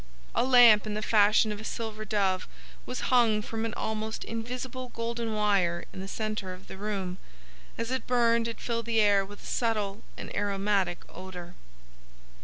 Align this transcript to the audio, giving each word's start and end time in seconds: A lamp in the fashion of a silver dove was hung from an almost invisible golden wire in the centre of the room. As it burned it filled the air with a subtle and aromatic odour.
A 0.33 0.43
lamp 0.43 0.87
in 0.87 0.95
the 0.95 1.03
fashion 1.03 1.51
of 1.51 1.61
a 1.61 1.63
silver 1.63 2.05
dove 2.05 2.47
was 2.87 3.01
hung 3.13 3.43
from 3.43 3.65
an 3.65 3.73
almost 3.75 4.23
invisible 4.23 4.89
golden 4.95 5.35
wire 5.35 5.85
in 5.93 5.99
the 5.99 6.07
centre 6.07 6.55
of 6.55 6.65
the 6.65 6.75
room. 6.75 7.19
As 7.77 7.91
it 7.91 8.07
burned 8.07 8.47
it 8.47 8.59
filled 8.59 8.87
the 8.87 8.99
air 8.99 9.23
with 9.23 9.43
a 9.43 9.45
subtle 9.45 10.01
and 10.17 10.35
aromatic 10.35 11.03
odour. 11.07 11.53